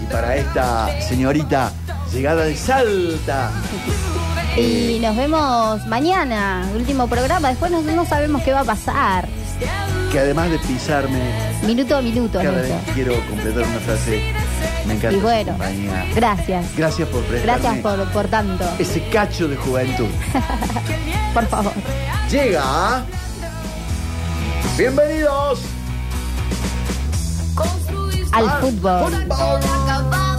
y 0.00 0.12
para 0.12 0.36
esta 0.36 1.00
señorita 1.00 1.72
llegada 2.12 2.44
de 2.44 2.56
Salta. 2.56 3.50
Y 4.56 4.98
nos 5.00 5.16
vemos 5.16 5.86
mañana, 5.86 6.68
último 6.74 7.06
programa. 7.06 7.48
Después 7.48 7.70
no, 7.70 7.82
no 7.82 8.04
sabemos 8.06 8.42
qué 8.42 8.52
va 8.52 8.60
a 8.60 8.64
pasar. 8.64 9.28
Que 10.10 10.18
además 10.18 10.50
de 10.50 10.58
pisarme, 10.58 11.20
Minuto 11.64 11.96
a 11.96 12.02
minuto, 12.02 12.38
cada 12.38 12.62
vez 12.62 12.72
quiero 12.94 13.14
completar 13.28 13.62
una 13.62 13.78
frase. 13.80 14.32
Me 14.86 14.94
encanta 14.94 15.16
Y 15.16 15.20
bueno, 15.20 15.56
gracias. 16.14 16.66
Gracias 16.76 17.08
por 17.08 17.22
prestarme 17.24 17.62
Gracias 17.62 17.82
por, 17.82 18.04
por 18.12 18.28
tanto. 18.28 18.64
ese 18.78 19.06
cacho 19.10 19.46
de 19.46 19.56
juventud. 19.56 20.08
Por 21.34 21.46
favor. 21.46 21.72
Llega. 22.28 23.04
Bienvenidos 24.76 25.60
Al 28.32 28.50
fútbol. 28.60 29.12
fútbol. 29.12 30.29